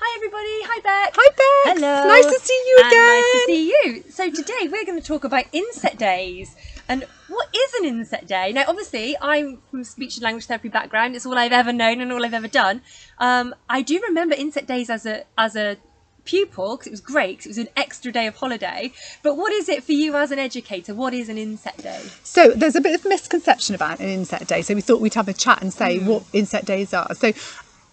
Hi 0.00 0.16
everybody. 0.16 0.46
Hi 0.64 0.80
Beck. 0.80 1.14
Hi 1.16 1.28
Beck. 1.30 1.76
Hello. 1.76 2.08
Nice 2.08 2.26
to 2.26 2.38
see 2.40 2.64
you 2.66 2.78
And 2.84 2.92
again. 2.92 3.06
Nice 3.06 3.32
to 3.32 3.46
see 3.46 3.68
you. 3.68 4.04
So 4.10 4.30
today 4.30 4.68
we're 4.70 4.84
going 4.84 5.00
to 5.00 5.06
talk 5.06 5.24
about 5.24 5.44
inset 5.52 5.98
days. 5.98 6.54
And 6.88 7.04
what 7.28 7.48
is 7.54 7.74
an 7.80 7.84
inset 7.86 8.26
day? 8.26 8.52
Now, 8.52 8.64
obviously, 8.68 9.16
I'm 9.20 9.58
from 9.70 9.84
speech 9.84 10.16
and 10.16 10.22
language 10.24 10.46
therapy 10.46 10.68
background. 10.68 11.16
It's 11.16 11.26
all 11.26 11.36
I've 11.36 11.52
ever 11.52 11.72
known 11.72 12.00
and 12.00 12.12
all 12.12 12.24
I've 12.24 12.32
ever 12.34 12.48
done. 12.48 12.80
Um, 13.18 13.54
I 13.68 13.82
do 13.82 14.00
remember 14.06 14.34
inset 14.34 14.66
days 14.66 14.88
as 14.88 15.04
a 15.04 15.24
as 15.36 15.56
a 15.56 15.76
pupil 16.24 16.76
because 16.76 16.86
it 16.86 16.90
was 16.90 17.00
great 17.00 17.38
'cause 17.38 17.46
it 17.46 17.50
was 17.50 17.58
an 17.58 17.68
extra 17.76 18.12
day 18.12 18.26
of 18.26 18.36
holiday. 18.36 18.92
But 19.22 19.36
what 19.36 19.52
is 19.52 19.68
it 19.68 19.82
for 19.82 19.92
you 19.92 20.14
as 20.14 20.30
an 20.30 20.38
educator? 20.38 20.94
What 20.94 21.12
is 21.12 21.28
an 21.28 21.38
inset 21.38 21.76
day? 21.78 22.02
So 22.22 22.50
there's 22.50 22.76
a 22.76 22.80
bit 22.80 22.94
of 22.94 23.04
misconception 23.04 23.74
about 23.74 23.98
an 23.98 24.08
inset 24.08 24.46
day. 24.46 24.62
So 24.62 24.74
we 24.74 24.80
thought 24.80 25.00
we'd 25.00 25.14
have 25.14 25.28
a 25.28 25.32
chat 25.32 25.60
and 25.60 25.72
say 25.72 25.98
what 25.98 26.22
inset 26.32 26.64
days 26.64 26.94
are. 26.94 27.14
So 27.14 27.32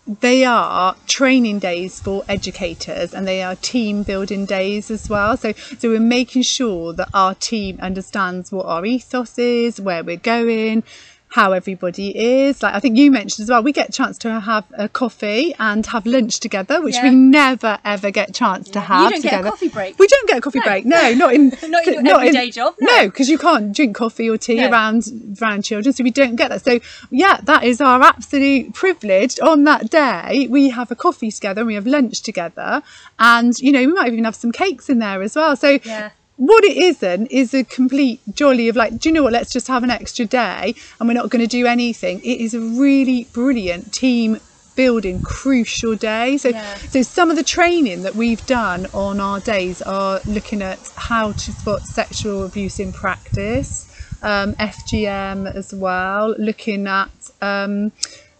they 0.07 0.45
are 0.45 0.95
training 1.07 1.59
days 1.59 1.99
for 1.99 2.23
educators 2.27 3.13
and 3.13 3.27
they 3.27 3.41
are 3.41 3.55
team 3.55 4.03
building 4.03 4.45
days 4.45 4.91
as 4.91 5.09
well. 5.09 5.35
So 5.35 5.53
so 5.79 5.89
we're 5.89 5.99
making 5.99 6.43
sure 6.43 6.93
that 6.93 7.09
our 7.13 7.33
team 7.33 7.79
understands 7.81 8.51
what 8.51 8.67
our 8.67 8.85
ethos 8.85 9.37
is, 9.39 9.81
where 9.81 10.03
we're 10.03 10.17
going, 10.17 10.83
how 11.29 11.51
everybody 11.51 12.17
is. 12.17 12.63
Like 12.63 12.73
I 12.75 12.79
think 12.79 12.97
you 12.97 13.11
mentioned 13.11 13.43
as 13.43 13.49
well, 13.49 13.61
we 13.61 13.73
get 13.73 13.89
a 13.89 13.91
chance 13.91 14.17
to 14.19 14.39
have 14.39 14.63
a 14.77 14.87
coffee 14.87 15.53
and 15.59 15.85
have 15.87 16.05
lunch 16.05 16.39
together, 16.39 16.81
which 16.81 16.95
we 17.03 17.09
never 17.09 17.77
ever 17.83 18.09
get 18.11 18.29
a 18.29 18.31
chance 18.31 18.69
to 18.69 18.79
You 18.79 18.85
have 18.85 19.11
don't 19.11 19.21
get 19.21 19.33
a 19.33 19.37
together. 19.37 19.49
coffee 19.49 19.67
break. 19.67 19.99
We 19.99 20.07
don't 20.07 20.27
get 20.29 20.37
a 20.37 20.41
coffee 20.41 20.59
No. 20.59 20.65
break. 20.65 20.85
No, 20.85 21.13
not 21.13 21.33
in 21.33 21.49
Not 21.67 21.87
in 21.87 22.05
your 22.05 22.15
everyday 22.21 22.51
job, 22.51 22.75
no. 22.79 22.95
No, 22.95 23.05
because 23.09 23.29
you 23.29 23.37
can't 23.37 23.73
drink 23.75 23.95
coffee 23.97 24.29
or 24.29 24.37
tea 24.37 24.55
No. 24.55 24.69
around 24.71 25.37
around 25.41 25.63
children, 25.63 25.91
so 25.93 26.03
we 26.03 26.11
don't 26.11 26.35
get 26.37 26.49
that. 26.49 26.63
So 26.63 26.79
yeah, 27.09 27.39
that 27.43 27.63
is 27.65 27.81
our 27.81 28.01
absolute 28.01 28.73
privilege. 28.73 29.39
On 29.41 29.65
that 29.65 29.89
day, 29.89 30.47
we 30.49 30.69
have 30.69 30.89
a 30.91 30.95
coffee 30.95 31.31
together, 31.31 31.61
and 31.61 31.67
we 31.67 31.75
have 31.75 31.87
lunch 31.87 32.21
together, 32.21 32.81
and 33.19 33.57
you 33.59 33.71
know 33.73 33.79
we 33.79 33.87
might 33.93 34.07
even 34.11 34.23
have 34.23 34.35
some 34.35 34.51
cakes 34.53 34.89
in 34.89 34.99
there 34.99 35.21
as 35.21 35.35
well. 35.35 35.55
So. 35.57 35.79
Yeah. 35.83 36.11
What 36.37 36.65
it 36.65 36.75
isn't 36.75 37.27
is 37.27 37.53
a 37.53 37.63
complete 37.63 38.19
jolly 38.33 38.67
of 38.67 38.75
like, 38.75 38.99
do 38.99 39.07
you 39.09 39.13
know 39.13 39.23
what? 39.23 39.31
Let's 39.31 39.51
just 39.53 39.67
have 39.67 39.83
an 39.83 39.89
extra 39.89 40.25
day 40.25 40.75
and 40.99 41.07
we're 41.07 41.13
not 41.13 41.29
going 41.29 41.41
to 41.41 41.47
do 41.47 41.65
anything. 41.65 42.19
It 42.19 42.41
is 42.41 42.53
a 42.53 42.59
really 42.59 43.23
brilliant 43.31 43.93
team 43.93 44.39
building 44.75 45.21
crucial 45.21 45.95
day. 45.95 46.37
So, 46.37 46.49
Yeah. 46.49 46.75
so 46.89 47.01
some 47.01 47.29
of 47.29 47.37
the 47.37 47.43
training 47.43 48.03
that 48.03 48.15
we've 48.15 48.45
done 48.45 48.87
on 48.93 49.21
our 49.21 49.39
days 49.39 49.81
are 49.81 50.19
looking 50.25 50.61
at 50.61 50.79
how 50.97 51.31
to 51.31 51.51
spot 51.53 51.83
sexual 51.83 52.43
abuse 52.45 52.81
in 52.81 52.91
practice, 52.91 53.87
um, 54.21 54.53
FGM 54.55 55.47
as 55.47 55.73
well, 55.73 56.35
looking 56.37 56.87
at 56.87 57.09
um, 57.41 57.93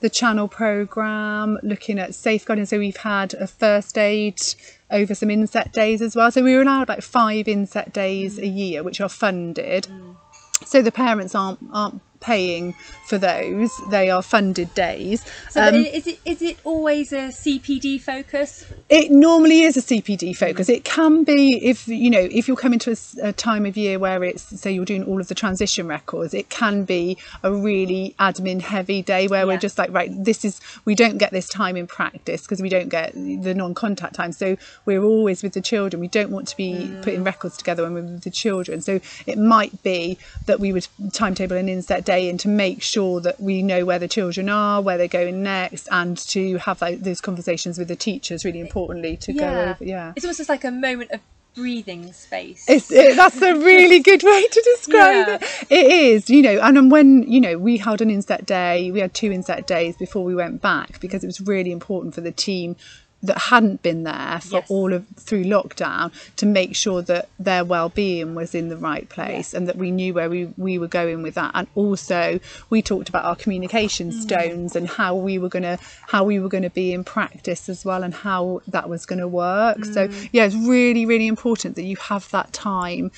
the 0.05 0.09
channel 0.11 0.47
program, 0.47 1.57
looking 1.63 1.97
at 1.97 2.13
safeguarding. 2.13 2.67
So 2.67 2.77
we've 2.77 2.95
had 2.95 3.33
a 3.33 3.47
first 3.47 3.97
aid 3.97 4.39
over 4.91 5.15
some 5.15 5.31
inset 5.31 5.73
days 5.73 5.99
as 5.99 6.15
well. 6.15 6.29
So 6.29 6.43
we 6.43 6.55
were 6.55 6.61
allowed 6.61 6.89
like 6.89 7.01
five 7.01 7.47
inset 7.47 7.91
days 7.91 8.37
a 8.37 8.43
mm. 8.43 8.55
year, 8.55 8.83
which 8.83 9.01
are 9.01 9.09
funded. 9.09 9.85
Mm. 9.85 10.15
So 10.63 10.83
the 10.83 10.91
parents 10.91 11.33
aren't 11.33 11.57
aren't 11.73 12.01
paying 12.29 12.73
for 13.09 13.17
those; 13.17 13.71
they 13.89 14.09
are 14.09 14.21
funded 14.21 14.69
days. 14.73 15.19
So 15.49 15.61
Um, 15.61 15.75
is 15.75 16.05
it 16.07 16.19
is 16.25 16.41
it 16.41 16.57
always 16.63 17.07
a 17.13 17.25
CPD 17.41 17.87
focus? 18.11 18.65
it 18.89 19.07
normally 19.11 19.59
is 19.61 19.75
a 19.77 19.81
CPD 19.89 20.25
focus. 20.43 20.65
It 20.69 20.83
can 20.83 21.23
be 21.23 21.41
if 21.71 21.87
you 21.87 22.09
know 22.15 22.25
if 22.39 22.47
you're 22.47 22.63
coming 22.65 22.79
to 22.85 22.91
a 22.91 22.95
a, 23.29 23.33
time 23.33 23.65
of 23.65 23.75
year 23.77 23.97
where 24.05 24.23
it's 24.23 24.43
say 24.61 24.71
you're 24.71 24.85
doing 24.93 25.03
all 25.09 25.19
of 25.23 25.27
the 25.31 25.35
transition 25.43 25.85
records. 25.97 26.31
It 26.33 26.47
can 26.49 26.75
be 26.95 27.03
a 27.43 27.51
really 27.69 28.03
admin 28.27 28.59
heavy 28.73 29.01
day 29.13 29.23
where 29.27 29.41
Yeah. 29.41 29.49
we're 29.53 29.63
just 29.67 29.77
like 29.81 29.91
right, 29.99 30.09
this 30.29 30.39
is 30.47 30.55
we 30.89 30.95
don't 30.95 31.17
get 31.23 31.31
this 31.39 31.47
time 31.61 31.75
in 31.81 31.87
practice 31.99 32.41
because 32.45 32.61
we 32.67 32.69
don't 32.75 32.89
get 32.99 33.07
the 33.47 33.53
non-contact 33.61 34.13
time. 34.21 34.31
So 34.31 34.47
we're 34.87 35.03
always 35.13 35.43
with 35.43 35.53
the 35.53 35.61
children. 35.71 35.99
We 36.07 36.11
don't 36.19 36.31
want 36.37 36.47
to 36.53 36.57
be 36.65 36.73
putting 37.05 37.23
records 37.31 37.55
together 37.61 37.81
when 37.83 37.93
we're 37.95 38.09
with 38.15 38.23
the 38.29 38.35
children. 38.45 38.75
So 38.89 38.93
it 39.31 39.37
might 39.55 39.75
be 39.83 40.17
that 40.47 40.57
we 40.63 40.69
would 40.75 40.87
timetable 41.21 41.57
an 41.63 41.69
inset 41.77 42.01
day 42.13 42.14
in 42.17 42.37
to 42.39 42.47
make 42.47 42.81
sure 42.81 43.19
that 43.21 43.39
we 43.39 43.61
know 43.61 43.85
where 43.85 43.99
the 43.99 44.07
children 44.07 44.49
are, 44.49 44.81
where 44.81 44.97
they're 44.97 45.07
going 45.07 45.43
next, 45.43 45.87
and 45.91 46.17
to 46.17 46.57
have 46.57 46.81
like, 46.81 47.01
those 47.01 47.21
conversations 47.21 47.77
with 47.77 47.87
the 47.87 47.95
teachers. 47.95 48.43
Really 48.45 48.59
importantly 48.59 49.17
to 49.17 49.33
go 49.33 49.47
over. 49.47 49.77
Yeah. 49.83 50.13
It's 50.15 50.25
almost 50.25 50.37
just 50.37 50.49
like 50.49 50.63
a 50.63 50.71
moment 50.71 51.11
of 51.11 51.19
breathing 51.55 52.11
space. 52.11 52.65
It's, 52.67 52.91
it, 52.91 53.15
that's 53.15 53.41
a 53.41 53.55
really 53.55 53.99
good 54.11 54.23
way 54.23 54.47
to 54.47 54.61
describe 54.75 55.27
Yeah. 55.27 55.37
it. 55.41 55.67
It 55.71 55.91
is, 55.91 56.29
you 56.29 56.41
know, 56.41 56.59
and 56.61 56.77
um, 56.77 56.89
when, 56.89 57.23
you 57.23 57.39
know, 57.39 57.57
we 57.57 57.77
held 57.77 58.01
an 58.01 58.09
inset 58.09 58.45
day, 58.45 58.91
we 58.91 58.99
had 58.99 59.13
two 59.13 59.31
inset 59.31 59.65
days 59.65 59.95
before 59.95 60.23
we 60.25 60.35
went 60.35 60.61
back 60.61 60.99
because 60.99 61.23
it 61.23 61.27
was 61.27 61.39
really 61.39 61.71
important 61.71 62.13
for 62.13 62.21
the 62.21 62.31
team 62.31 62.75
that 63.25 63.37
hadn't 63.37 63.81
been 63.81 64.03
there 64.03 64.39
for 64.41 64.57
Yes. 64.59 64.71
all 64.71 64.93
of 64.93 65.05
through 65.17 65.43
lockdown 65.43 66.11
to 66.37 66.45
make 66.45 66.75
sure 66.75 67.01
that 67.03 67.29
their 67.39 67.63
well-being 67.65 68.35
was 68.35 68.53
in 68.55 68.69
the 68.69 68.77
right 68.77 69.07
place 69.09 69.53
and 69.53 69.67
that 69.67 69.75
we 69.77 69.91
knew 69.91 70.13
where 70.13 70.29
we, 70.29 70.45
we 70.57 70.77
were 70.77 70.87
going 70.87 71.21
with 71.23 71.35
that 71.35 71.51
and 71.53 71.67
also 71.75 72.39
we 72.69 72.81
talked 72.81 73.09
about 73.09 73.25
our 73.25 73.35
communication 73.35 74.11
Mm. 74.11 74.21
stones 74.21 74.75
and 74.75 74.87
how 74.87 75.15
we 75.15 75.37
were 75.37 75.49
going 75.49 75.63
to 75.63 75.77
how 76.07 76.23
we 76.23 76.39
were 76.39 76.49
going 76.49 76.63
to 76.63 76.69
be 76.69 76.93
in 76.93 77.03
practice 77.03 77.67
as 77.69 77.83
well 77.83 78.03
and 78.03 78.13
how 78.13 78.61
that 78.67 78.87
was 78.89 79.05
going 79.05 79.19
to 79.19 79.27
work 79.27 79.83
so 79.85 80.07
Mm. 80.07 80.29
yeah 80.31 80.45
it's 80.45 80.55
really 80.55 81.05
really 81.05 81.27
important 81.27 81.75
that 81.75 81.83
you 81.83 81.95
have 81.97 82.29
that 82.31 82.53
time 82.53 83.11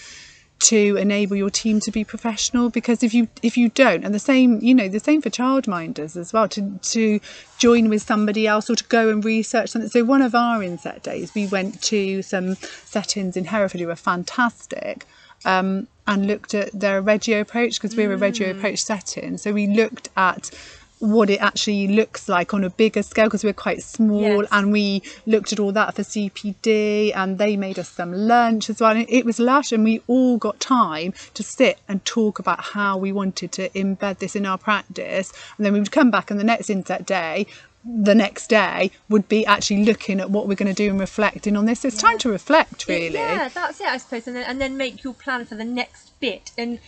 to 0.59 0.95
enable 0.97 1.35
your 1.35 1.49
team 1.49 1.79
to 1.79 1.91
be 1.91 2.03
professional 2.03 2.69
because 2.69 3.03
if 3.03 3.13
you 3.13 3.27
if 3.43 3.57
you 3.57 3.69
don't 3.69 4.03
and 4.03 4.13
the 4.13 4.19
same 4.19 4.59
you 4.59 4.73
know 4.73 4.87
the 4.87 4.99
same 4.99 5.21
for 5.21 5.29
childminders 5.29 6.17
as 6.17 6.33
well 6.33 6.47
to 6.49 6.79
to 6.81 7.19
join 7.59 7.89
with 7.89 8.01
somebody 8.01 8.47
else 8.47 8.69
or 8.69 8.75
to 8.75 8.83
go 8.85 9.09
and 9.09 9.23
research 9.23 9.69
something. 9.69 9.89
So 9.89 10.03
one 10.03 10.21
of 10.21 10.33
our 10.33 10.63
inset 10.63 11.03
days 11.03 11.33
we 11.35 11.47
went 11.47 11.81
to 11.83 12.21
some 12.21 12.55
settings 12.55 13.37
in 13.37 13.45
Hereford 13.45 13.81
who 13.81 13.87
were 13.87 13.95
fantastic 13.95 15.05
um, 15.45 15.87
and 16.07 16.25
looked 16.25 16.53
at 16.53 16.71
their 16.77 17.01
Reggio 17.01 17.41
approach 17.41 17.79
because 17.79 17.95
we're 17.95 18.13
a 18.13 18.17
Reggio 18.17 18.51
approach 18.51 18.79
setting. 18.79 19.37
So 19.37 19.53
we 19.53 19.67
looked 19.67 20.09
at 20.17 20.51
what 20.99 21.29
it 21.29 21.39
actually 21.41 21.87
looks 21.87 22.27
like 22.27 22.53
on 22.53 22.63
a 22.63 22.69
bigger 22.69 23.03
scale 23.03 23.25
because 23.25 23.43
we're 23.43 23.53
quite 23.53 23.83
small 23.83 24.21
Yes. 24.21 24.47
and 24.51 24.71
we 24.71 25.03
looked 25.27 25.53
at 25.53 25.59
all 25.59 25.71
that 25.71 25.95
for 25.95 26.01
CPD 26.01 27.11
and 27.15 27.37
they 27.37 27.55
made 27.55 27.77
us 27.77 27.89
some 27.89 28.11
lunch 28.11 28.69
as 28.69 28.79
well. 28.79 28.95
And 28.95 29.05
it 29.07 29.25
was 29.25 29.39
lush 29.39 29.71
and 29.71 29.83
we 29.83 30.01
all 30.07 30.37
got 30.37 30.59
time 30.59 31.13
to 31.35 31.43
sit 31.43 31.79
and 31.87 32.03
talk 32.03 32.39
about 32.39 32.61
how 32.61 32.97
we 32.97 33.11
wanted 33.11 33.51
to 33.53 33.69
embed 33.69 34.17
this 34.19 34.35
in 34.35 34.45
our 34.45 34.57
practice. 34.57 35.31
And 35.57 35.65
then 35.65 35.73
we 35.73 35.79
would 35.79 35.91
come 35.91 36.09
back 36.09 36.31
and 36.31 36.39
the 36.39 36.43
next 36.43 36.69
inset 36.69 37.05
day, 37.05 37.45
the 37.85 38.15
next 38.15 38.47
day 38.47 38.91
would 39.07 39.29
be 39.29 39.45
actually 39.45 39.85
looking 39.85 40.19
at 40.19 40.29
what 40.31 40.47
we're 40.47 40.55
going 40.55 40.73
to 40.73 40.83
do 40.83 40.89
and 40.89 40.99
reflecting 40.99 41.55
on 41.55 41.65
this. 41.65 41.85
It's 41.85 42.01
time 42.01 42.17
to 42.19 42.29
reflect 42.29 42.87
really. 42.87 43.13
Yeah, 43.13 43.49
that's 43.49 43.79
it, 43.79 43.87
I 43.87 43.97
suppose, 43.97 44.27
and 44.27 44.35
then 44.35 44.43
and 44.45 44.59
then 44.59 44.75
make 44.77 45.03
your 45.03 45.13
plan 45.13 45.45
for 45.45 45.55
the 45.55 45.63
next 45.63 46.19
bit. 46.19 46.51
And 46.57 46.79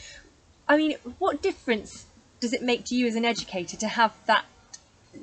I 0.68 0.78
mean, 0.78 0.96
what 1.19 1.42
difference 1.42 2.06
does 2.40 2.54
it 2.54 2.62
make 2.62 2.86
to 2.86 2.96
you 2.96 3.08
as 3.08 3.16
an 3.16 3.26
educator 3.26 3.78
to 3.78 3.88
have 3.88 4.14
that? 4.28 4.46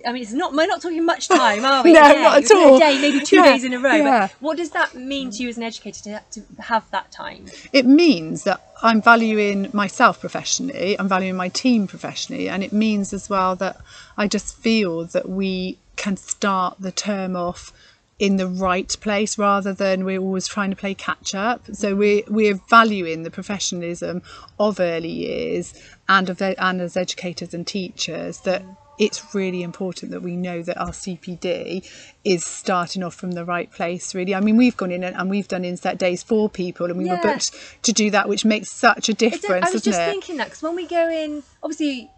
I 0.06 0.12
mean, 0.12 0.22
it's 0.22 0.32
not. 0.32 0.52
We're 0.52 0.66
not 0.66 0.82
talking 0.82 1.04
much 1.04 1.28
time, 1.28 1.64
are 1.64 1.82
we? 1.84 1.92
No, 1.94 2.02
day, 2.08 2.22
not 2.22 2.36
at 2.36 2.42
it's 2.42 2.50
a 2.50 2.56
all. 2.56 2.78
day, 2.78 3.00
maybe 3.00 3.20
two 3.20 3.36
Yeah, 3.36 3.52
days 3.52 3.64
in 3.64 3.72
a 3.72 3.78
row. 3.78 3.94
yeah. 3.94 4.26
But 4.26 4.32
what 4.40 4.56
does 4.56 4.70
that 4.70 4.94
mean 4.94 5.30
to 5.30 5.42
you 5.42 5.48
as 5.48 5.56
an 5.56 5.62
educator 5.62 6.20
to, 6.32 6.40
to 6.40 6.62
have 6.62 6.90
that 6.90 7.12
time? 7.12 7.46
it 7.72 7.86
means 7.86 8.42
that 8.44 8.60
I'm 8.82 9.00
valuing 9.00 9.70
myself 9.72 10.20
professionally, 10.20 10.98
I'm 10.98 11.08
valuing 11.08 11.36
my 11.36 11.48
team 11.48 11.86
professionally, 11.86 12.48
and 12.48 12.62
it 12.64 12.72
means 12.72 13.12
as 13.12 13.30
well 13.30 13.54
that 13.56 13.76
I 14.16 14.26
just 14.26 14.56
feel 14.56 15.04
that 15.06 15.28
we 15.28 15.78
can 15.94 16.16
start 16.16 16.76
the 16.80 16.92
term 16.92 17.36
off 17.36 17.72
in 18.18 18.36
the 18.36 18.46
right 18.46 18.96
place 19.00 19.36
rather 19.36 19.74
than 19.74 20.04
we're 20.04 20.20
always 20.20 20.46
trying 20.46 20.70
to 20.70 20.76
play 20.76 20.94
catch 20.94 21.34
up. 21.34 21.66
So 21.72 21.94
we're 21.94 22.22
we're 22.28 22.60
valuing 22.70 23.22
the 23.24 23.30
professionalism 23.30 24.22
of 24.58 24.80
early 24.80 25.10
years 25.10 25.74
and 26.08 26.30
of 26.30 26.40
and 26.40 26.80
as 26.80 26.96
educators 26.96 27.52
and 27.52 27.66
teachers 27.66 28.40
that 28.40 28.62
it's 28.98 29.34
really 29.34 29.62
important 29.62 30.10
that 30.12 30.22
we 30.22 30.34
know 30.36 30.62
that 30.62 30.78
our 30.78 30.88
CPD 30.92 31.86
is 32.24 32.42
starting 32.42 33.02
off 33.02 33.14
from 33.14 33.32
the 33.32 33.44
right 33.44 33.70
place 33.70 34.14
really 34.14 34.34
I 34.34 34.40
mean 34.40 34.56
we've 34.56 34.76
gone 34.76 34.90
in 34.90 35.04
and, 35.04 35.14
and 35.14 35.28
we've 35.28 35.48
done 35.48 35.66
inset 35.66 35.98
days 35.98 36.22
for 36.22 36.48
people 36.48 36.86
and 36.86 36.96
we 36.96 37.04
were 37.04 37.16
Yeah. 37.16 37.32
booked 37.34 37.52
to 37.82 37.92
do 37.92 38.10
that 38.12 38.26
which 38.30 38.46
makes 38.46 38.72
such 38.72 39.10
a 39.10 39.12
difference 39.12 39.66
I 39.66 39.70
was 39.72 39.82
just 39.82 40.00
it 40.00 40.10
thinking 40.10 40.38
that 40.38 40.44
because 40.46 40.62
when 40.62 40.74
we 40.74 40.86
go 40.86 41.10
in, 41.10 41.42
obviously, 41.62 42.10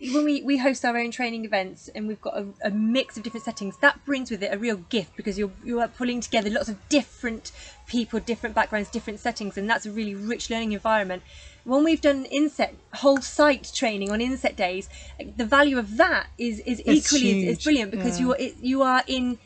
when 0.00 0.24
we, 0.24 0.42
we 0.42 0.58
host 0.58 0.84
our 0.84 0.96
own 0.96 1.10
training 1.10 1.44
events 1.44 1.88
and 1.92 2.06
we've 2.06 2.20
got 2.20 2.36
a, 2.38 2.46
a 2.64 2.70
mix 2.70 3.16
of 3.16 3.24
different 3.24 3.44
settings, 3.44 3.76
that 3.78 4.04
brings 4.04 4.30
with 4.30 4.42
it 4.42 4.54
a 4.54 4.58
real 4.58 4.76
gift 4.76 5.16
because 5.16 5.36
you're 5.38 5.50
you 5.64 5.80
are 5.80 5.88
pulling 5.88 6.20
together 6.20 6.48
lots 6.50 6.68
of 6.68 6.76
different 6.88 7.50
people, 7.86 8.20
different 8.20 8.54
backgrounds, 8.54 8.90
different 8.90 9.18
settings, 9.18 9.58
and 9.58 9.68
that's 9.68 9.86
a 9.86 9.90
really 9.90 10.14
rich 10.14 10.50
learning 10.50 10.72
environment. 10.72 11.22
When 11.64 11.82
we've 11.82 12.00
done 12.00 12.26
inset 12.26 12.76
whole 12.94 13.20
site 13.20 13.72
training 13.74 14.10
on 14.12 14.20
inset 14.20 14.56
days, 14.56 14.88
the 15.36 15.44
value 15.44 15.78
of 15.78 15.96
that 15.96 16.28
is 16.38 16.60
is 16.60 16.80
It's 16.80 17.12
equally 17.12 17.48
is, 17.48 17.58
is 17.58 17.64
brilliant 17.64 17.90
because 17.90 18.20
yeah. 18.20 18.26
you 18.26 18.32
are 18.32 18.36
it, 18.38 18.56
you 18.60 18.82
are 18.82 19.02
in 19.08 19.38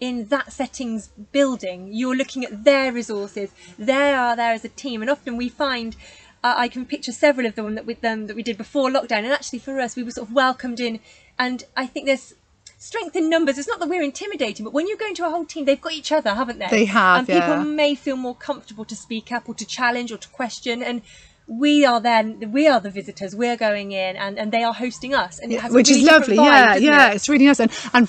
in 0.00 0.24
that 0.28 0.50
settings 0.50 1.08
building 1.30 1.92
you're 1.92 2.16
looking 2.16 2.42
at 2.42 2.64
their 2.64 2.90
resources 2.90 3.50
they 3.78 4.14
are 4.14 4.34
there 4.34 4.54
as 4.54 4.64
a 4.64 4.68
team 4.70 5.02
and 5.02 5.10
often 5.10 5.36
we 5.36 5.46
find 5.46 5.94
uh, 6.42 6.54
I 6.56 6.68
can 6.68 6.86
picture 6.86 7.12
several 7.12 7.46
of 7.46 7.54
them 7.54 7.74
that 7.74 7.86
with 7.86 8.00
them 8.00 8.26
that 8.26 8.36
we 8.36 8.42
did 8.42 8.56
before 8.56 8.90
lockdown 8.90 9.24
and 9.24 9.32
actually 9.32 9.58
for 9.58 9.80
us 9.80 9.96
we 9.96 10.02
were 10.02 10.10
sort 10.10 10.28
of 10.28 10.34
welcomed 10.34 10.80
in 10.80 11.00
and 11.38 11.64
I 11.76 11.86
think 11.86 12.06
there's 12.06 12.34
strength 12.80 13.14
in 13.14 13.28
numbers. 13.28 13.58
It's 13.58 13.68
not 13.68 13.78
that 13.78 13.88
we're 13.88 14.02
intimidating, 14.02 14.64
but 14.64 14.72
when 14.72 14.88
you 14.88 14.96
go 14.96 15.06
into 15.06 15.24
a 15.24 15.30
whole 15.30 15.44
team, 15.44 15.66
they've 15.66 15.80
got 15.80 15.92
each 15.92 16.10
other, 16.10 16.34
haven't 16.34 16.58
they? 16.58 16.68
They 16.68 16.84
have, 16.86 17.18
And 17.18 17.28
people 17.28 17.62
may 17.62 17.94
feel 17.94 18.16
more 18.16 18.34
comfortable 18.34 18.86
to 18.86 18.96
speak 18.96 19.30
up 19.30 19.48
or 19.48 19.54
to 19.54 19.66
challenge 19.66 20.10
or 20.10 20.16
to 20.16 20.28
question. 20.28 20.82
And 20.82 21.02
we 21.50 21.84
are 21.84 22.00
then 22.00 22.52
we 22.52 22.68
are 22.68 22.78
the 22.78 22.90
visitors. 22.90 23.34
We're 23.34 23.56
going 23.56 23.90
in, 23.90 24.16
and, 24.16 24.38
and 24.38 24.52
they 24.52 24.62
are 24.62 24.72
hosting 24.72 25.14
us, 25.14 25.40
and 25.40 25.52
it 25.52 25.60
has 25.60 25.72
which 25.72 25.88
really 25.88 26.02
is 26.02 26.06
lovely. 26.06 26.36
vibe, 26.36 26.44
yeah, 26.46 26.76
yeah, 26.76 27.10
it? 27.10 27.16
it's 27.16 27.28
really 27.28 27.46
nice 27.46 27.58
and 27.58 27.72
and 27.92 28.08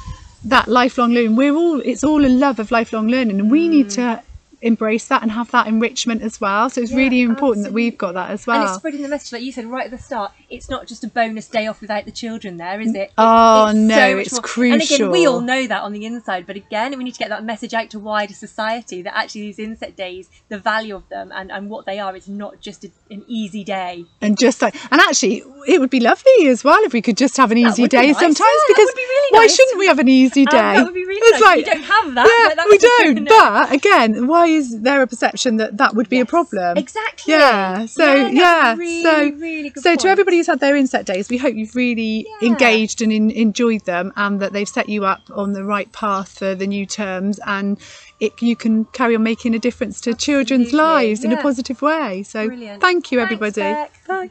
that 0.44 0.69
lifelong 0.69 1.11
learning. 1.12 1.37
We're 1.37 1.56
all 1.62 1.81
it's 1.81 2.05
all 2.05 2.25
a 2.25 2.32
love 2.44 2.58
of 2.58 2.70
lifelong 2.79 3.08
learning 3.08 3.41
and 3.41 3.50
we 3.50 3.69
need 3.69 3.87
mm. 3.87 3.94
to 3.94 4.23
embrace 4.65 5.07
that 5.09 5.23
and 5.23 5.31
have 5.31 5.51
that 5.51 5.67
enrichment 5.67 6.23
as 6.23 6.41
well 6.41 6.69
so 6.71 6.81
it's. 6.81 6.91
Yeah, 6.91 7.05
really 7.05 7.21
important 7.23 7.65
that 7.65 7.73
we've 7.73 7.99
got 7.99 8.15
that 8.15 8.31
as 8.31 8.47
well 8.47 8.61
And 8.61 8.69
it's 8.69 8.77
spreading 8.79 9.03
the 9.03 9.09
message, 9.09 9.33
like 9.33 9.43
you 9.43 9.53
said 9.53 9.67
right 9.67 9.85
at 9.85 9.91
the 9.91 9.99
start. 9.99 10.33
It's 10.49 10.71
not 10.71 10.87
just 10.87 11.05
a 11.05 11.09
bonus 11.09 11.49
day 11.49 11.67
off 11.67 11.81
without 11.81 12.05
the 12.05 12.13
children 12.13 12.57
there, 12.57 12.81
is 12.81 12.95
it? 12.95 13.13
Oh, 13.19 13.69
It's 13.69 13.79
no, 13.79 13.95
so 13.95 14.19
it's 14.19 14.57
more. 14.57 14.65
And 14.65 14.83
again, 14.83 15.11
we 15.11 15.27
all 15.27 15.41
know 15.41 15.67
that 15.67 15.83
on 15.83 15.93
the 15.93 16.07
inside, 16.07 16.47
but 16.47 16.57
again, 16.57 16.97
we 16.97 17.05
need 17.05 17.15
to 17.15 17.19
get 17.19 17.29
that 17.29 17.45
message 17.45 17.75
out 17.75 17.91
to 17.91 17.99
wider 17.99 18.35
society 18.35 19.03
that 19.03 19.17
actually 19.17 19.43
these 19.43 19.59
inset 19.59 19.97
days, 19.97 20.31
the 20.49 20.59
value 20.59 20.95
of 20.95 21.09
them 21.09 21.33
and, 21.35 21.51
and 21.51 21.69
what 21.69 21.85
they 21.87 21.99
are, 21.99 22.15
is 22.17 22.29
not 22.29 22.61
just 22.61 22.85
a, 22.85 22.91
an 23.15 23.25
easy 23.27 23.65
day. 23.65 24.05
and 24.21 24.39
just 24.39 24.61
like 24.63 24.75
and 24.93 25.01
actually 25.01 25.43
it 25.67 25.81
would 25.81 25.91
be 25.91 26.01
lovely 26.01 26.47
as 26.49 26.63
well 26.63 26.79
if 26.85 26.93
we 26.93 27.01
could 27.01 27.17
just 27.17 27.37
have 27.39 27.51
an 27.51 27.57
easy 27.59 27.89
day 27.89 28.09
nice, 28.09 28.19
sometimes 28.19 28.39
yeah, 28.41 28.69
because 28.75 28.91
be 28.95 29.01
really 29.03 29.29
why 29.37 29.41
nice. 29.45 29.55
shouldn't 29.57 29.79
we 29.79 29.87
have 29.87 29.99
an 29.99 30.09
easy 30.09 30.45
day 30.47 30.59
Um, 30.59 30.75
that 30.77 30.85
would 30.85 30.95
be 30.95 31.05
really 31.07 31.21
it's 31.25 31.41
nice. 31.41 31.49
like 31.49 31.57
We 31.57 31.63
don't 31.73 31.83
have 31.95 32.15
that, 32.17 32.27
yeah 32.29 32.49
but 32.49 32.57
that 32.57 32.69
we 32.71 32.79
don't 32.79 33.25
but 33.29 33.73
again 33.73 34.27
why 34.27 34.47
is 34.47 34.81
there 34.83 35.01
a 35.03 35.07
perception 35.07 35.57
that 35.57 35.79
that 35.79 35.95
would 35.95 36.09
be 36.11 36.21
a 36.21 36.27
problem 36.27 36.77
exactly. 36.77 37.33
yeah 37.33 37.87
so 37.87 38.15
Yeah, 38.15 38.29
yeah, 38.29 38.75
really, 38.77 39.03
so 39.03 39.31
really 39.39 39.71
good 39.71 39.83
so 39.83 39.91
point. 39.91 40.01
to 40.01 40.09
everybody 40.09 40.37
who's 40.39 40.47
had 40.49 40.61
their 40.61 40.77
inset 40.77 41.07
days 41.07 41.29
we 41.31 41.39
hope 41.39 41.55
you've 41.55 41.75
really 41.77 42.27
Yeah. 42.43 42.49
engaged 42.49 43.01
and 43.01 43.11
in, 43.13 43.31
enjoyed 43.31 43.85
them 43.87 44.13
and 44.17 44.41
that 44.41 44.53
they've 44.53 44.69
set 44.69 44.89
you 44.89 45.05
up 45.07 45.23
on 45.35 45.53
the 45.53 45.65
right 45.65 45.91
path 45.93 46.39
for 46.39 46.55
the 46.55 46.67
new 46.67 46.85
terms 46.87 47.41
and 47.47 47.79
it, 48.21 48.33
you 48.41 48.55
can 48.57 48.85
carry 48.87 49.17
on 49.17 49.23
making 49.23 49.55
a 49.55 49.59
difference 49.59 50.01
to 50.03 50.15
children's 50.15 50.69
Absolutely, 50.69 50.79
lives 51.09 51.25
in 51.25 51.33
a 51.33 51.41
positive 51.43 51.81
way 51.83 52.23
so 52.23 52.47
Brilliant. 52.47 52.81
thank 52.81 53.04
you 53.12 53.21
everybody 53.21 53.53
Beck. 53.61 53.93
bye 54.06 54.29